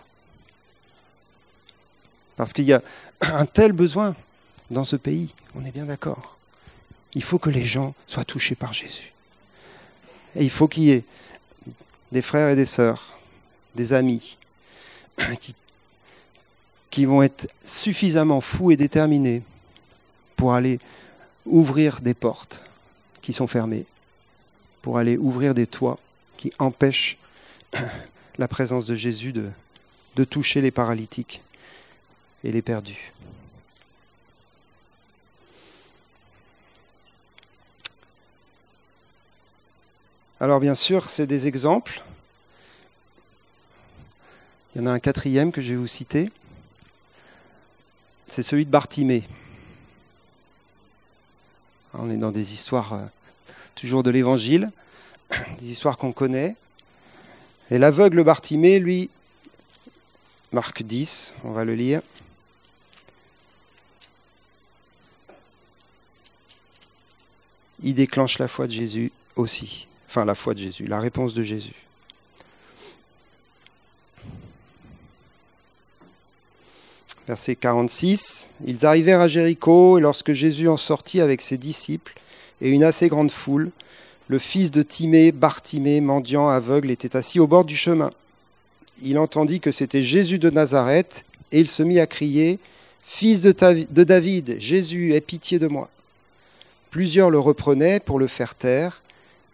[2.39, 2.81] Parce qu'il y a
[3.19, 4.15] un tel besoin
[4.71, 6.37] dans ce pays, on est bien d'accord.
[7.13, 9.11] Il faut que les gens soient touchés par Jésus.
[10.37, 11.03] Et il faut qu'il y ait
[12.13, 13.19] des frères et des sœurs,
[13.75, 14.37] des amis,
[16.89, 19.43] qui, vont être suffisamment fous et déterminés
[20.37, 20.79] pour aller
[21.45, 22.63] ouvrir des portes
[23.21, 23.83] qui sont fermées,
[24.81, 25.99] pour aller ouvrir des toits
[26.37, 27.17] qui empêchent
[28.37, 31.41] la présence de Jésus de toucher les paralytiques
[32.43, 33.13] et les perdus.
[40.41, 42.01] Alors bien sûr, c'est des exemples.
[44.73, 46.31] Il y en a un quatrième que je vais vous citer.
[48.29, 49.23] C'est celui de Bartimée.
[51.93, 53.05] On est dans des histoires euh,
[53.75, 54.71] toujours de l'Évangile,
[55.59, 56.55] des histoires qu'on connaît.
[57.71, 59.09] Et l'aveugle Bartimée, lui,
[60.51, 62.01] Marc 10, on va le lire.
[67.83, 69.87] Il déclenche la foi de Jésus aussi.
[70.07, 71.75] Enfin, la foi de Jésus, la réponse de Jésus.
[77.27, 78.49] Verset 46.
[78.65, 82.15] Ils arrivèrent à Jéricho, et lorsque Jésus en sortit avec ses disciples
[82.59, 83.71] et une assez grande foule,
[84.27, 88.11] le fils de Timée, Bartimée, mendiant aveugle, était assis au bord du chemin.
[89.01, 92.59] Il entendit que c'était Jésus de Nazareth, et il se mit à crier
[93.03, 93.51] Fils de,
[93.89, 95.89] de David, Jésus, aie pitié de moi.
[96.91, 99.01] Plusieurs le reprenaient pour le faire taire,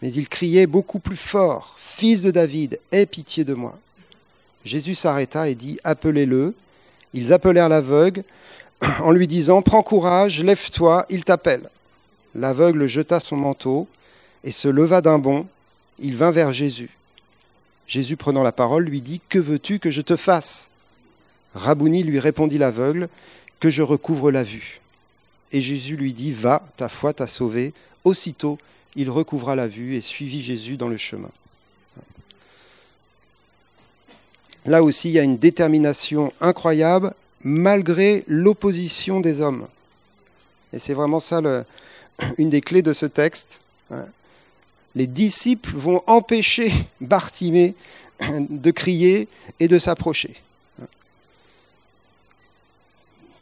[0.01, 3.77] mais il criait beaucoup plus fort Fils de David, aie pitié de moi.
[4.65, 6.53] Jésus s'arrêta et dit Appelez-le.
[7.13, 8.23] Ils appelèrent l'aveugle
[8.99, 11.69] en lui disant Prends courage, lève-toi, il t'appelle.
[12.35, 13.87] L'aveugle jeta son manteau
[14.43, 15.47] et se leva d'un bond.
[15.99, 16.89] Il vint vers Jésus.
[17.87, 20.69] Jésus, prenant la parole, lui dit Que veux-tu que je te fasse?
[21.53, 23.07] Rabouni lui répondit l'aveugle
[23.59, 24.81] Que je recouvre la vue.
[25.51, 27.73] Et Jésus lui dit Va, ta foi t'a sauvé.
[28.03, 28.57] Aussitôt,
[28.95, 31.29] il recouvra la vue et suivit Jésus dans le chemin.
[34.65, 39.67] Là aussi, il y a une détermination incroyable malgré l'opposition des hommes.
[40.73, 41.39] Et c'est vraiment ça
[42.37, 43.59] une des clés de ce texte.
[44.95, 47.75] Les disciples vont empêcher Bartimée
[48.49, 49.27] de crier
[49.59, 50.35] et de s'approcher.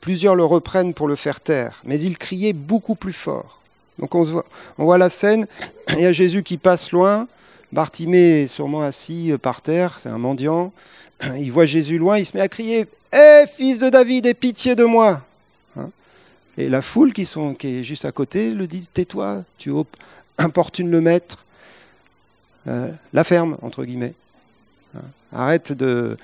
[0.03, 3.61] Plusieurs le reprennent pour le faire taire, mais il criait beaucoup plus fort.
[3.99, 4.43] Donc on,
[4.77, 5.47] voit, la scène,
[5.93, 7.25] il y a Jésus qui passe loin,
[7.71, 10.73] Bartimée est sûrement assis euh, par terre, c'est un mendiant,
[11.37, 14.75] il voit Jésus loin, il se met à crier Hé, fils de David, aie pitié
[14.75, 15.21] de moi
[15.77, 15.89] hein
[16.57, 19.71] Et la foule qui, sont, est juste à côté le dit Tais-toi, tu
[20.37, 21.45] importunes le maître,
[22.67, 24.15] euh, la ferme, entre guillemets.
[24.97, 26.17] Hein Arrête de,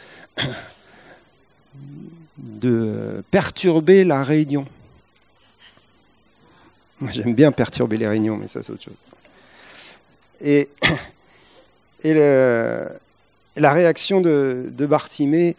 [2.39, 4.65] de perturber la réunion.
[6.99, 8.93] Moi, j'aime bien perturber les réunions, mais ça, c'est autre chose.
[10.41, 10.69] Et,
[13.56, 15.56] la réaction de, de Bartimée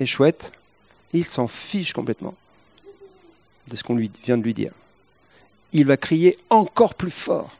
[0.00, 0.52] est chouette.
[1.12, 2.34] Il s'en fiche complètement
[3.68, 4.72] de ce qu'on lui vient de lui dire.
[5.72, 7.50] Il va crier encore plus fort.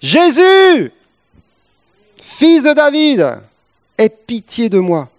[0.00, 0.92] Jésus,
[2.20, 3.40] fils de David,
[3.98, 5.10] aie pitié de moi.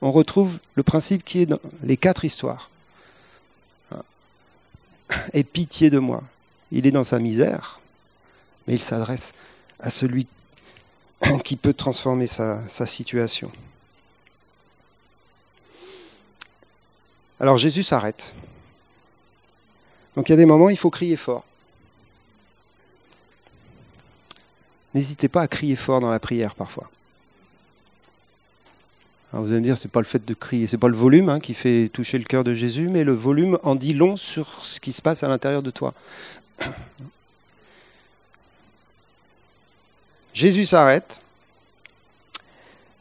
[0.00, 2.70] On retrouve le principe qui est dans les quatre histoires.
[5.32, 6.22] Aie pitié de moi.
[6.70, 7.80] Il est dans sa misère,
[8.66, 9.34] mais il s'adresse
[9.80, 10.26] à celui
[11.44, 13.50] qui peut transformer sa, situation.
[17.40, 18.34] Alors Jésus s'arrête.
[20.14, 21.44] Donc il y a des moments, il faut crier fort.
[24.94, 26.90] N'hésitez pas à crier fort dans la prière parfois.
[29.32, 31.38] Vous allez me dire, c'est pas le fait de crier, c'est pas le volume hein,
[31.38, 34.80] qui fait toucher le cœur de Jésus, mais le volume en dit long sur ce
[34.80, 35.92] qui se passe à l'intérieur de toi.
[40.32, 41.20] Jésus s'arrête.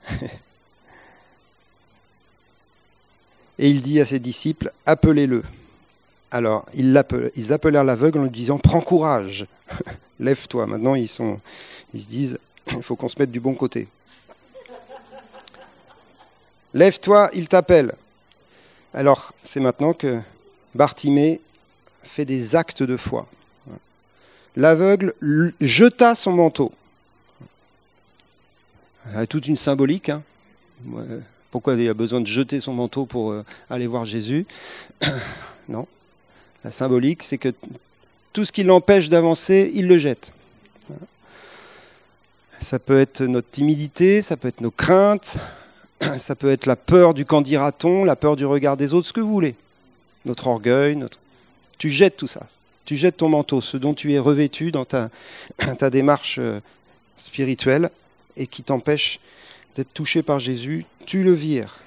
[3.60, 5.44] Et il dit à ses disciples, appelez-le.
[6.30, 7.04] Alors, ils,
[7.36, 9.48] ils appelèrent l'aveugle en lui disant, prends courage,
[10.20, 10.68] lève-toi.
[10.68, 11.40] Maintenant, ils, sont,
[11.94, 12.38] ils se disent,
[12.72, 13.88] il faut qu'on se mette du bon côté.
[16.78, 17.96] Lève-toi, il t'appelle.
[18.94, 20.20] Alors, c'est maintenant que
[20.76, 21.42] Bartimée
[22.04, 23.26] fait des actes de foi.
[24.56, 25.16] L'aveugle
[25.60, 26.72] jeta son manteau.
[29.28, 30.10] Toute une symbolique.
[30.10, 30.22] Hein.
[31.50, 34.46] Pourquoi il a besoin de jeter son manteau pour euh, aller voir Jésus?
[35.70, 35.86] Non.
[36.64, 37.54] La symbolique, c'est que
[38.32, 40.32] tout ce qui l'empêche d'avancer, il le jette.
[42.60, 45.38] Ça peut être notre timidité, ça peut être nos craintes,
[46.18, 49.14] ça peut être la peur du qu'en dira-t-on, la peur du regard des autres, ce
[49.14, 49.56] que vous voulez.
[50.26, 51.20] Notre orgueil, notre...
[51.78, 52.48] tu jettes tout ça.
[52.86, 55.10] Tu jettes ton manteau, ce dont tu es revêtu dans ta,
[55.90, 56.60] démarche euh,
[57.18, 57.90] spirituelle
[58.36, 59.20] et qui t'empêche
[59.76, 61.80] d'être touché par Jésus, tu le vires.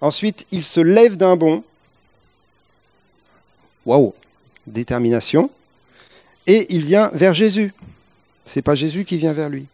[0.00, 1.62] Ensuite, il se lève d'un bond.
[3.86, 4.14] Waouh,
[4.66, 5.50] détermination.
[6.46, 7.72] Et il vient vers Jésus.
[8.44, 9.66] C'est pas Jésus qui vient vers lui.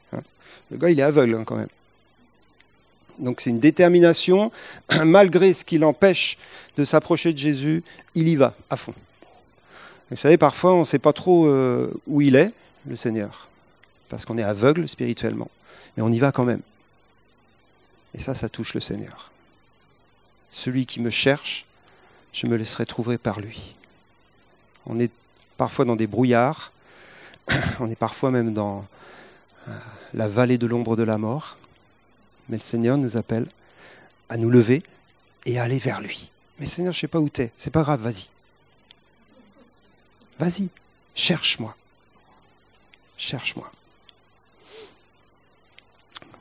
[0.70, 1.68] Le gars, il est aveugle hein, quand même.
[3.18, 4.52] Donc c'est une détermination,
[5.04, 6.38] malgré ce qui l'empêche
[6.76, 7.82] de s'approcher de Jésus,
[8.14, 8.94] il y va à fond.
[10.10, 12.52] Vous savez, parfois on ne sait pas trop euh, où il est,
[12.86, 13.48] le Seigneur,
[14.08, 15.50] parce qu'on est aveugle spirituellement,
[15.96, 16.62] mais on y va quand même.
[18.14, 19.30] Et ça, ça touche le Seigneur.
[20.50, 21.66] Celui qui me cherche,
[22.32, 23.74] je me laisserai trouver par lui.
[24.86, 25.12] On est
[25.58, 26.72] parfois dans des brouillards,
[27.80, 28.86] on est parfois même dans
[30.14, 31.56] la vallée de l'ombre de la mort,
[32.48, 33.46] mais le Seigneur nous appelle
[34.28, 34.82] à nous lever
[35.44, 36.30] et à aller vers lui.
[36.58, 37.52] Mais Seigneur, je ne sais pas où tu es.
[37.56, 38.28] C'est pas grave, vas-y.
[40.38, 40.68] Vas-y,
[41.14, 41.76] cherche-moi.
[43.16, 43.70] Cherche-moi.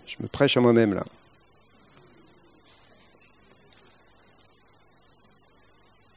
[0.06, 1.06] Je me prêche à moi-même là.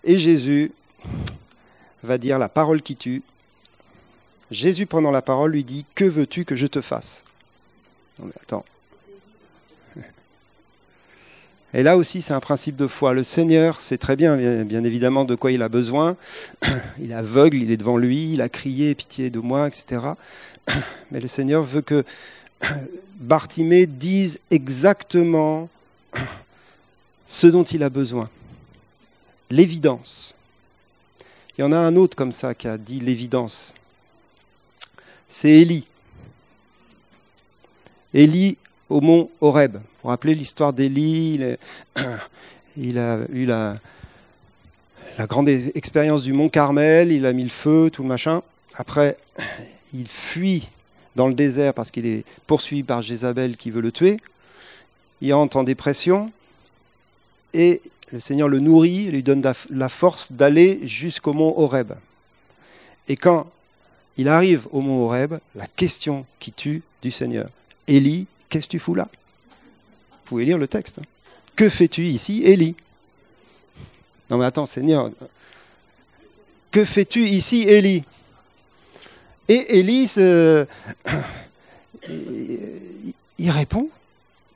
[0.05, 0.73] Et Jésus
[2.03, 3.23] va dire la parole qui tue.
[4.51, 7.25] Jésus, pendant la parole, lui dit Que veux-tu que je te fasse?
[8.19, 8.65] Non, mais attends.
[11.75, 13.13] Et là aussi, c'est un principe de foi.
[13.13, 16.17] Le Seigneur sait très bien, bien évidemment, de quoi il a besoin.
[17.01, 20.01] Il est aveugle, il est devant lui, il a crié pitié de moi, etc.
[21.11, 22.05] Mais le Seigneur veut que
[23.17, 25.69] Bartimée dise exactement
[27.27, 28.29] ce dont il a besoin.
[29.51, 30.35] L'évidence.
[31.57, 33.75] Il y en a un autre comme ça qui a dit l'évidence.
[35.33, 35.87] C'est Élie.
[38.13, 39.75] Élie au mont Horeb.
[39.75, 41.57] Vous vous rappelez l'histoire d'Élie
[42.77, 43.77] il, a eu la,
[45.19, 48.43] la grande expérience du mont Carmel, il a mis le feu, tout le machin.
[48.75, 49.17] Après,
[49.95, 50.69] il fuit
[51.15, 54.21] dans le désert parce qu'il est poursuivi par Jézabel qui veut le tuer.
[55.21, 56.33] Il entre en dépression
[57.55, 61.93] et le Seigneur le nourrit, lui donne la force d'aller jusqu'au mont Horeb.
[63.07, 63.47] Et quand
[64.21, 67.49] il arrive au mont Horeb, la question qui tue du Seigneur,
[67.87, 69.09] Élie, Qu'est-ce que tu fous là?
[69.11, 70.99] Vous pouvez lire le texte.
[70.99, 71.05] Hein.
[71.57, 72.75] Que fais-tu ici, Élie?
[74.29, 75.11] Non mais attends, Seigneur,
[76.71, 78.05] que fais-tu ici, Élie?
[79.49, 80.13] Et Élie,
[83.39, 83.89] il répond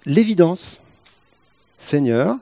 [0.05, 0.79] l'évidence.
[1.79, 2.37] Seigneur,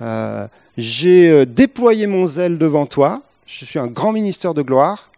[0.00, 5.10] euh, j'ai euh, déployé mon zèle devant toi, je suis un grand ministère de gloire,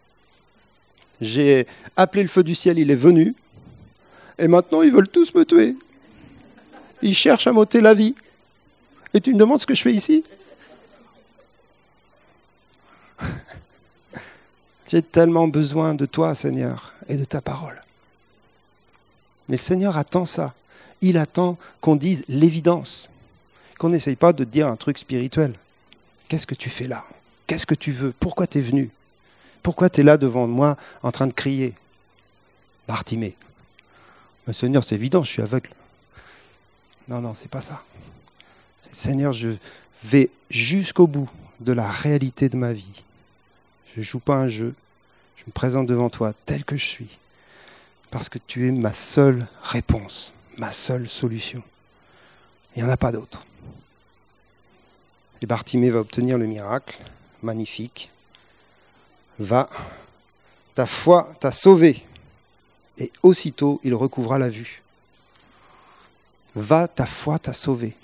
[1.20, 3.35] j'ai appelé le feu du ciel, il est venu,
[4.38, 5.76] et maintenant, ils veulent tous me tuer.
[7.02, 8.14] Ils cherchent à m'ôter la vie.
[9.14, 10.24] Et tu me demandes ce que je fais ici?
[14.87, 17.81] J'ai tellement besoin de toi, Seigneur, et de ta parole.
[19.48, 20.54] Mais le Seigneur attend ça.
[21.00, 23.09] Il attend qu'on dise l'évidence.
[23.78, 25.54] Qu'on n'essaye pas de dire un truc spirituel.
[26.28, 27.04] Qu'est-ce que tu fais là?
[27.46, 28.12] Qu'est-ce que tu veux?
[28.18, 28.90] Pourquoi tu es venu?
[29.68, 31.74] Pourquoi tu es là devant moi en train de crier?
[32.87, 33.37] Bartimée.
[34.50, 35.68] Seigneur, c'est évident, je suis aveugle.
[37.07, 37.85] Non, non, c'est pas ça.
[38.92, 39.50] Seigneur, je
[40.02, 41.28] vais jusqu'au bout
[41.61, 43.02] de la réalité de ma vie.
[43.94, 44.74] Je ne joue pas un jeu.
[45.37, 47.18] Je me présente devant toi tel que je suis.
[48.11, 51.62] Parce que tu es ma seule réponse, ma seule solution.
[52.74, 53.44] Il n'y en a pas d'autre.
[55.42, 56.98] Et Bartimée va obtenir le miracle,
[57.42, 58.11] magnifique.
[59.38, 59.68] Va,
[60.74, 62.05] ta foi t'a sauvé
[62.98, 64.83] et aussitôt il recouvra la vue.
[66.55, 67.96] Va, ta foi t'a sauvé.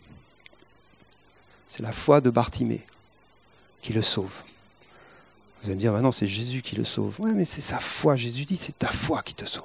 [1.69, 2.87] C'est la foi de Bartimée
[3.83, 4.43] qui le sauve.
[5.61, 7.17] Vous allez me dire, maintenant c'est Jésus qui le sauve.
[7.19, 8.17] Oui, mais c'est sa foi.
[8.17, 9.65] Jésus dit, c'est ta foi qui te sauve.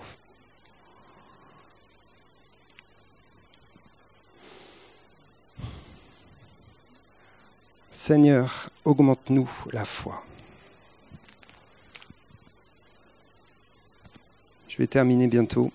[7.91, 10.23] Seigneur, augmente-nous la foi.
[14.79, 15.73] Je vais terminer bientôt.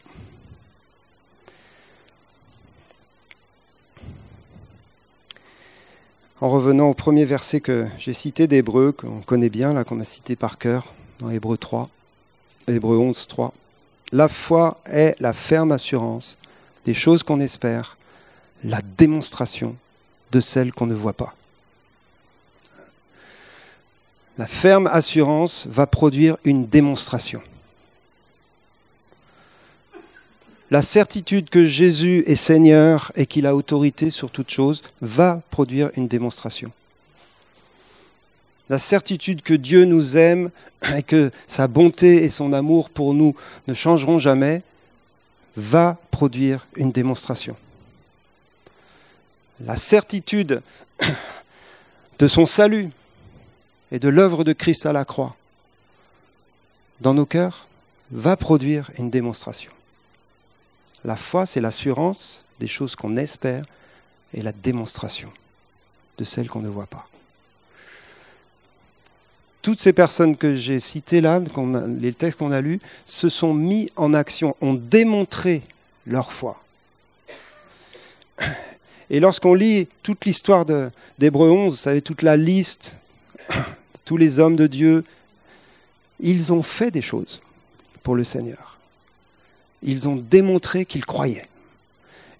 [6.40, 10.05] En revenant au premier verset que j'ai cité d'Hébreu, qu'on connaît bien, là qu'on a
[10.05, 11.90] cité par cœur, dans Hébreu 3,
[12.66, 13.52] Hébreu 11, 3.
[14.12, 16.38] La foi est la ferme assurance
[16.86, 17.98] des choses qu'on espère,
[18.62, 19.76] la démonstration
[20.32, 21.34] de celles qu'on ne voit pas.
[24.38, 27.42] La ferme assurance va produire une démonstration.
[30.70, 35.90] La certitude que Jésus est Seigneur et qu'il a autorité sur toute chose va produire
[35.96, 36.72] une démonstration.
[38.70, 40.50] La certitude que Dieu nous aime
[40.96, 43.34] et que sa bonté et son amour pour nous
[43.68, 44.62] ne changeront jamais
[45.56, 47.56] va produire une démonstration.
[49.60, 50.62] la certitude
[52.18, 52.90] de son salut
[53.92, 55.36] et de l'œuvre de Christ à la croix
[57.00, 57.68] dans nos cœurs
[58.10, 59.70] va produire une démonstration.
[61.05, 63.64] La foi, c'est l'assurance des choses qu'on espère
[64.32, 65.30] et la démonstration
[66.18, 67.07] de celles qu'on ne voit pas.
[69.62, 71.40] Toutes ces personnes que j'ai citées là,
[72.00, 75.62] les textes qu'on a lus, se sont mis en action, ont démontré
[76.07, 76.62] leur foi.
[79.11, 80.64] Et lorsqu'on lit toute l'histoire
[81.18, 82.96] d'Hébreu 11, vous savez, toute la liste,
[84.05, 85.05] tous les hommes de Dieu,
[86.20, 87.40] ils ont fait des choses
[88.02, 88.74] pour le Seigneur.
[89.85, 91.49] Ils ont démontré qu'ils croyaient.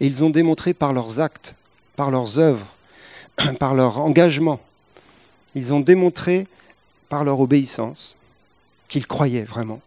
[0.01, 1.55] Et ils ont démontré par leurs actes,
[1.95, 2.67] par leurs œuvres,
[3.61, 4.61] par leur engagement.
[5.55, 6.47] Ils ont démontré
[7.09, 8.17] par leur obéissance
[8.89, 9.81] qu'ils croyaient vraiment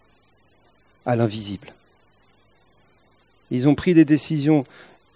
[1.06, 1.74] à l'invisible.
[3.52, 4.66] Ils ont pris des décisions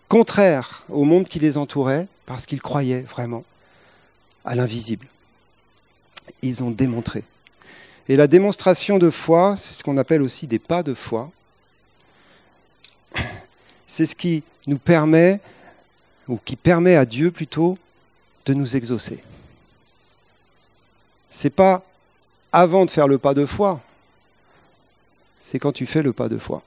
[0.10, 3.44] contraires au monde qui les entourait parce qu'ils croyaient vraiment
[4.46, 5.08] à l'invisible.
[6.42, 7.24] Ils ont démontré.
[8.10, 11.32] Et la démonstration de foi, c'est ce qu'on appelle aussi des pas de foi,
[13.88, 15.40] c'est ce qui nous permet,
[16.28, 17.78] ou qui permet à Dieu plutôt,
[18.46, 19.24] de nous exaucer.
[21.30, 21.84] C'est pas
[22.52, 23.82] avant de faire le pas de foi,
[25.40, 26.62] c'est quand tu fais le pas de foi.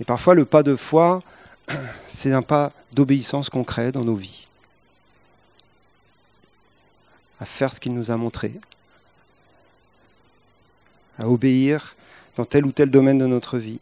[0.00, 1.22] Et parfois, le pas de foi,
[2.06, 4.46] c'est un pas d'obéissance concret dans nos vies.
[7.40, 8.52] À faire ce qu'il nous a montré.
[11.18, 11.96] À obéir
[12.36, 13.80] dans tel ou tel domaine de notre vie.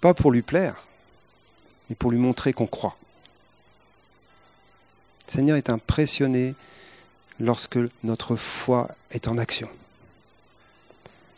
[0.00, 0.86] Pas pour lui plaire,
[1.88, 2.96] mais pour lui montrer qu'on croit.
[5.26, 6.54] Le Seigneur est impressionné
[7.38, 9.68] lorsque notre foi est en action.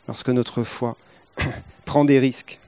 [0.08, 0.96] Lorsque notre foi
[1.84, 2.58] prend des risques.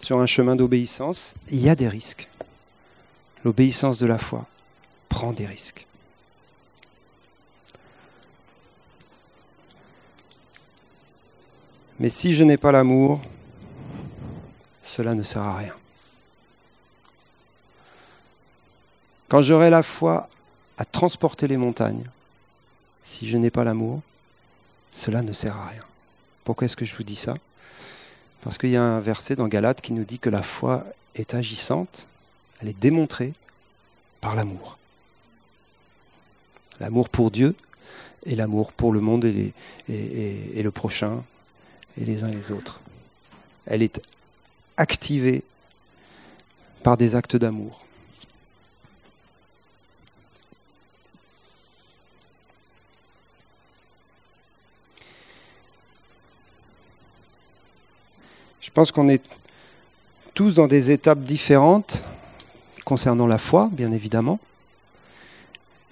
[0.00, 2.28] Sur un chemin d'obéissance, il y a des risques.
[3.44, 4.46] L'obéissance de la foi
[5.08, 5.86] prend des risques.
[12.02, 13.20] Mais si je n'ai pas l'amour,
[14.82, 15.74] cela ne sert à rien.
[19.28, 20.28] Quand j'aurai la foi
[20.78, 22.02] à transporter les montagnes,
[23.04, 24.00] si je n'ai pas l'amour,
[24.92, 25.84] cela ne sert à rien.
[26.42, 27.36] Pourquoi est-ce que je vous dis ça?
[28.40, 30.84] Parce qu'il y a un verset dans Galates qui nous dit que la foi
[31.14, 32.08] est agissante,
[32.60, 33.32] elle est démontrée
[34.20, 34.76] par l'amour.
[36.80, 37.54] L'amour pour Dieu
[38.26, 39.52] et l'amour pour le monde et,
[39.88, 41.22] et, le prochain
[42.00, 42.80] et les uns les autres.
[43.66, 44.00] Elle est
[44.76, 45.42] activée
[46.82, 47.84] par des actes d'amour.
[58.60, 59.22] Je pense qu'on est
[60.32, 62.04] tous dans des étapes différentes
[62.86, 64.40] concernant la foi, bien évidemment.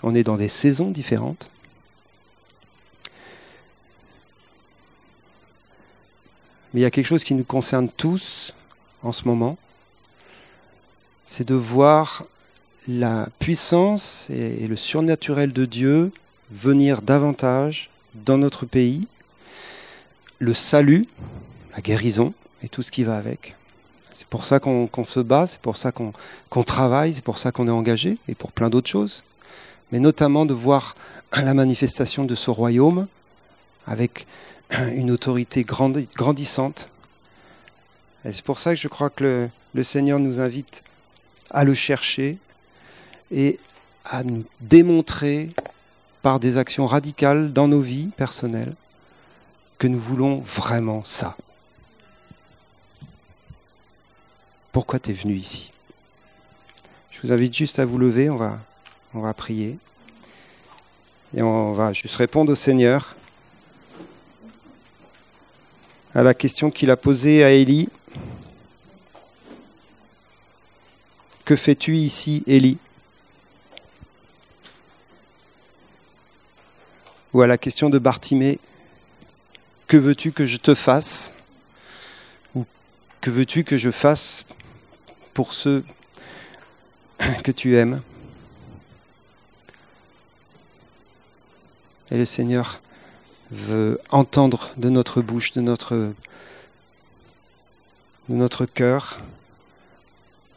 [0.03, 1.51] On est dans des saisons différentes.
[6.73, 8.55] Mais il y a quelque chose qui nous concerne tous
[9.03, 9.57] en ce moment,
[11.25, 12.25] c'est de voir
[12.89, 16.13] la puissance et le surnaturel de Dieu
[16.51, 19.07] venir davantage dans notre pays,
[20.39, 21.07] le salut,
[21.75, 23.55] la guérison, et tout ce qui va avec.
[24.13, 27.69] C'est pour ça qu'on se bat, c'est pour ça qu'on travaille, c'est pour ça qu'on
[27.69, 29.23] est engagé, et pour plein d'autres choses.
[29.93, 30.97] Mais notamment de voir
[31.33, 33.07] la manifestation de ce royaume
[33.87, 34.27] avec
[34.95, 36.91] une autorité grandissante.
[38.25, 40.83] Et c'est pour ça que je crois que le, Seigneur nous invite
[41.51, 42.39] à le chercher
[43.31, 43.59] et
[44.05, 45.51] à nous démontrer
[46.23, 48.75] par des actions radicales dans nos vies personnelles
[49.79, 51.37] que nous voulons vraiment ça.
[54.73, 55.73] pourquoi tu es venu ici?
[57.11, 58.59] Je vous invite juste à vous lever, on va,
[59.15, 59.79] on va prier.
[61.37, 63.15] Et on va juste répondre au Seigneur
[66.15, 67.89] à la question qu'il a posée à Élie.
[71.45, 72.79] Que fais-tu ici, Élie?
[77.33, 78.59] Ou à la question de Bartimée,
[79.87, 81.33] que veux-tu que je te fasse?
[82.55, 82.67] Ou
[83.21, 84.47] que veux-tu que je fasse
[85.33, 85.85] pour ceux
[87.45, 88.03] que tu aimes?
[92.11, 92.81] Et le Seigneur
[93.51, 99.21] veut entendre de notre bouche, de notre, de notre cœur,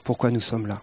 [0.04, 0.82] pourquoi nous sommes là.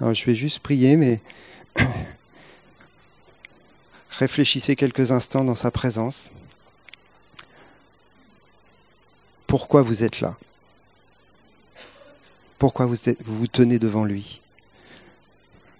[0.00, 1.20] Alors je vais juste prier, mais
[4.18, 6.30] Réfléchissez quelques instants dans sa présence.
[9.48, 10.36] Pourquoi vous êtes là?
[12.58, 14.40] Pourquoi vous, vous vous tenez devant lui?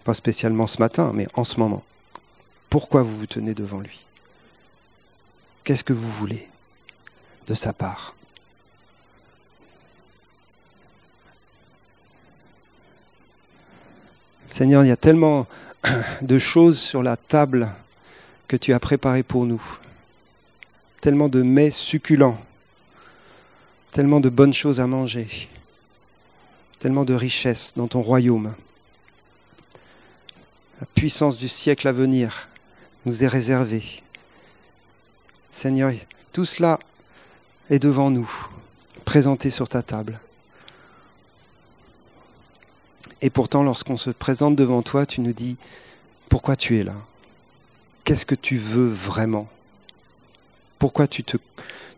[0.03, 1.85] Pas spécialement ce matin, mais en ce moment.
[2.75, 4.01] Pourquoi vous vous tenez devant lui?
[5.63, 6.49] Qu'est-ce que vous voulez
[7.47, 8.17] de sa part?
[14.49, 15.47] Seigneur, il y a tellement
[16.21, 17.71] de choses sur la table
[18.49, 19.63] que tu as préparées pour nous,
[21.01, 22.43] tellement de mets succulents,
[23.93, 25.49] tellement de bonnes choses à manger,
[26.81, 28.53] tellement de richesses dans ton royaume.
[30.81, 32.49] La puissance du siècle à venir
[33.05, 34.03] nous est réservée.
[35.53, 35.93] Seigneur,
[36.33, 36.79] tout cela
[37.71, 38.31] est devant nous,
[39.05, 40.21] présenté sur ta table.
[43.23, 45.57] Et pourtant, lorsqu'on se présente devant toi, tu nous dis,
[46.29, 46.97] pourquoi tu es là?
[48.05, 49.49] Qu'est-ce que tu veux vraiment?
[50.79, 51.39] Pourquoi tu, te,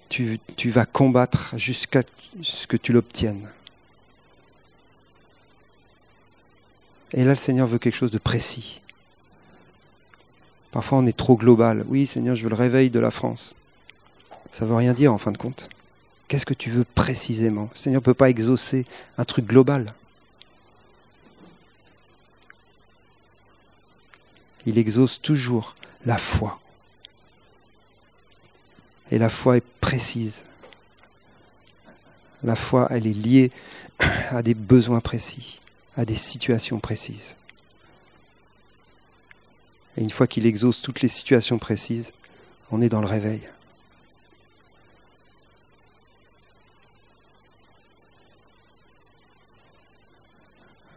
[0.09, 2.03] tu vas combattre jusqu'à
[2.43, 3.49] ce que tu l'obtiennes?
[7.13, 8.83] Et là, le Seigneur veut quelque chose de précis.
[10.71, 11.85] Parfois, on est trop global.
[11.89, 13.55] Oui, Seigneur, je veux le réveil de la France.
[14.53, 15.69] Ça ne veut rien dire en fin de compte.
[16.29, 17.69] Qu'est-ce que tu veux précisément?
[17.73, 18.85] Le Seigneur ne peut pas exaucer
[19.17, 19.87] un truc global.
[24.67, 26.61] il exauce toujours la foi.
[29.11, 30.45] Et la foi est précise.
[32.43, 33.51] La foi, elle est liée
[34.31, 35.61] à des besoins précis,
[35.97, 37.37] à des situations précises.
[39.97, 42.13] Et une fois qu'il exauce toutes les situations précises,
[42.71, 43.41] on est dans le réveil.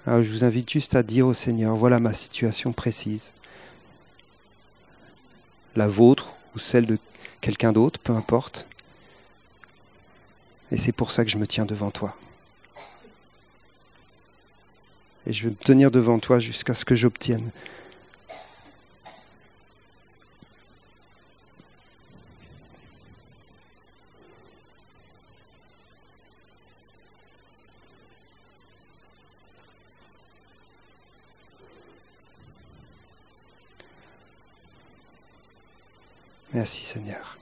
[0.05, 3.33] Alors je vous invite juste à dire au Seigneur, voilà ma situation précise
[5.75, 6.97] la vôtre ou celle de
[7.41, 8.67] quelqu'un d'autre, peu importe.
[10.71, 12.15] Et c'est pour ça que je me tiens devant toi.
[15.25, 17.51] Et je vais me tenir devant toi jusqu'à ce que j'obtienne
[36.53, 37.37] Merci Seigneur.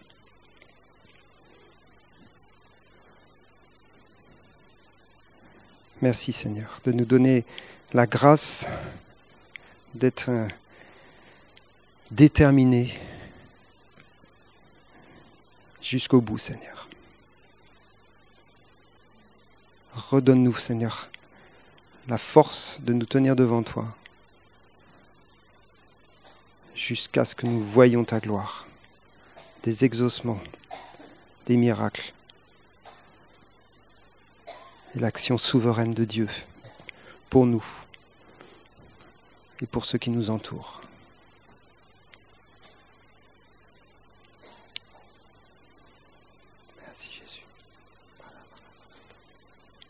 [6.02, 7.46] Merci Seigneur de nous donner
[7.94, 8.68] la grâce
[9.96, 10.30] d'être
[12.12, 13.00] déterminés
[15.82, 16.90] jusqu'au bout Seigneur.
[19.94, 21.10] Redonne-nous Seigneur
[22.10, 23.88] la force de nous tenir devant toi
[26.76, 28.67] jusqu'à ce que nous voyions ta gloire
[29.68, 30.40] des exaucements,
[31.46, 32.14] des miracles
[34.96, 36.30] et l'action souveraine de Dieu
[37.30, 37.66] pour nous
[39.60, 40.87] et pour ceux qui nous entourent.